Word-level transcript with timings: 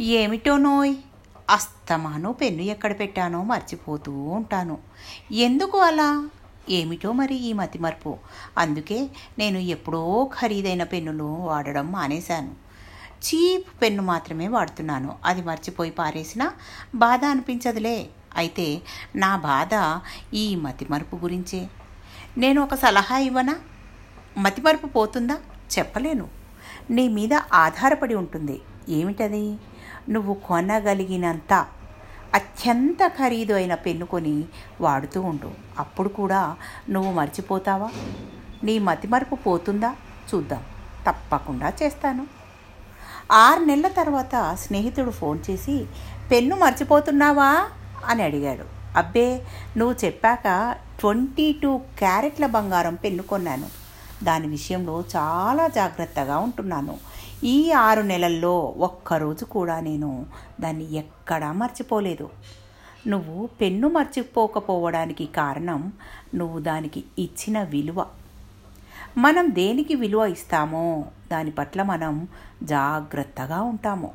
ఏమిటో 0.00 0.56
నోయ్? 0.56 0.94
అస్తమాను 1.50 2.32
పెన్ను 2.32 2.62
ఎక్కడ 2.62 3.00
పెట్టానో 3.00 3.42
మర్చిపోతూ 3.42 4.12
ఉంటాను. 4.12 4.78
ఎందుకు 5.32 5.78
అలా? 5.78 6.28
ఏమిటో 6.70 7.12
మరి 7.12 7.34
ఈ 7.34 7.52
మతిమరుపు? 7.52 8.16
అందుకే 8.58 9.08
నేను 9.38 9.58
ఎప్పుడో 9.58 10.30
ఖరీదైన 10.40 10.82
పెన్నులు 10.82 11.24
వాడడం 11.24 11.92
మానేశాను. 11.92 12.50
చీప్ 13.18 13.82
పెన్ను 13.82 14.02
మాత్రమే 14.02 14.48
వాడుతున్నాను. 14.48 15.14
అది 15.24 15.42
మర్చిపోయి 15.42 15.90
పారేసినా 15.90 16.52
బాధ 16.94 17.24
అనిపించదులే. 17.24 18.08
అయితే 18.36 18.82
నా 19.16 19.36
బాధ 19.36 20.00
ఈ 20.34 20.56
మతిమరుపు 20.56 21.16
గురించే. 21.16 21.68
నేను 22.38 22.62
ఒక 22.62 22.74
సలహా 22.74 23.18
ఇవ్వనా? 23.18 23.56
మతిమరుపు 24.38 24.86
పోతుందా? 24.86 25.38
చెప్పలేను. 25.78 26.28
నీ 26.90 27.08
మీద 27.08 27.34
ఆధారపడి 27.34 28.14
ఉంటుంది. 28.14 28.60
ఏమిటది? 28.88 29.56
నువ్వు 30.08 30.34
కొనగలిగినంత 30.34 31.66
అత్యంత 32.34 33.06
ఖరీదు 33.06 33.52
అయిన 33.52 33.74
పెన్ను 33.74 34.06
కొని 34.06 34.44
వాడుతూ 34.80 35.20
ఉండు. 35.20 35.50
అప్పుడు 35.78 36.08
కూడా 36.08 36.56
నువ్వు 36.90 37.12
మర్చిపోతావా? 37.12 37.90
నీ 38.64 38.78
మతిమరుపు 38.78 39.34
పోతుందా? 39.34 39.94
చూద్దాం. 40.34 40.62
తప్పకుండా 41.06 41.72
చేస్తాను. 41.82 42.26
ఆరు 43.32 43.64
నెలల 43.64 43.88
తర్వాత 43.88 44.54
స్నేహితుడు 44.54 45.10
ఫోన్ 45.10 45.40
చేసి 45.50 45.86
పెన్ను 46.30 46.56
మర్చిపోతున్నావా? 46.56 47.68
అని 48.06 48.22
అడిగాడు. 48.22 48.64
అబ్బే 48.98 49.46
నువ్వు 49.76 50.04
చెప్పాక 50.04 50.76
ట్వంటీ 51.00 51.52
టూ 51.52 51.80
క్యారెట్ల 51.98 52.46
బంగారం 52.46 52.94
పెన్ను 52.94 53.22
కొన్నాను. 53.22 53.66
దాని 54.24 54.46
విషయంలో 54.46 55.04
చాలా 55.16 55.68
జాగ్రత్తగా 55.68 56.38
ఉంటున్నాను. 56.38 56.98
ఈ 57.44 57.72
ఆరు 57.72 58.02
నెలల్లో 58.02 58.74
ఒక్కరోజు 58.78 59.44
కూడా 59.44 59.80
నేను 59.80 60.26
దాన్ని 60.60 60.94
ఎక్కడా 60.94 61.52
మర్చిపోలేదు. 61.52 62.30
నువ్వు 63.06 63.46
పెన్ను 63.46 63.88
మర్చిపోకపోవడానికి 63.88 65.26
కారణం 65.26 65.92
నువ్వు 66.34 66.58
దానికి 66.58 67.04
ఇచ్చిన 67.18 67.62
విలువ. 67.62 68.06
మనం 69.18 69.54
దేనికి 69.54 69.94
విలువ 69.94 70.24
ఇస్తామో 70.24 71.04
దాని 71.30 71.50
పట్ల 71.50 71.82
మనం 71.82 72.28
జాగ్రత్తగా 72.62 73.62
ఉంటాము. 73.62 74.12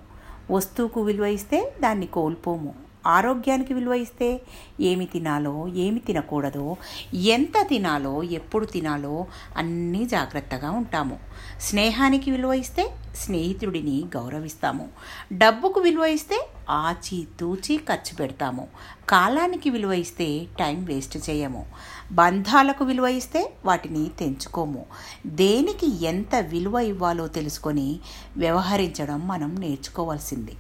వస్తువుకు 0.52 1.02
విలువ 1.02 1.26
ఇస్తే 1.26 1.74
దాన్ని 1.82 2.06
కోల్పోము. 2.06 2.74
ఆరోగ్యానికి 3.08 3.74
విలువ 3.74 3.94
ఇస్తే 3.94 4.42
ఏమి 4.82 5.06
తినాలో 5.06 5.68
ఏమి 5.68 6.00
తినకూడదో 6.00 6.78
ఎంత 7.14 7.68
తినాలో 7.68 8.24
ఎప్పుడు 8.24 8.66
తినాలో 8.66 9.28
అన్నీ 9.58 10.06
జాగ్రత్తగా 10.06 10.72
ఉంటాము. 10.72 11.20
స్నేహానికి 11.62 12.32
విలువ 12.32 12.54
ఇస్తే 12.54 12.94
స్నేహితుడిని 13.16 14.04
గౌరవిస్తాము. 14.18 14.90
డబ్బుకు 15.34 15.80
విలువ 15.80 16.06
ఇస్తే 16.06 16.50
ఆచి 16.70 17.28
తూచి 17.40 17.78
ఖర్చు 17.78 18.16
పెడతాము. 18.16 18.68
కాలానికి 19.10 19.70
విలువ 19.70 19.94
ఇస్తే 19.94 20.48
టైం 20.60 20.86
వేస్ట్ 20.86 21.30
చేయము. 21.30 21.66
బంధాలకు 22.12 22.86
విలువ 22.86 23.06
ఇస్తే 23.06 23.54
వాటిని 23.66 24.12
తెంచుకోము. 24.20 24.86
దేనికి 25.26 26.06
ఎంత 26.06 26.36
విలువ 26.36 26.76
ఇవ్వాలో 26.76 27.28
తెలుసుకొని 27.28 28.00
వ్యవహరించడం 28.38 29.28
మనం 29.28 29.56
నేర్చుకోవాల్సింది. 29.56 30.52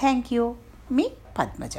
Thank 0.00 0.32
you. 0.32 0.54
మీ 0.95 1.05
పద్మజ 1.37 1.73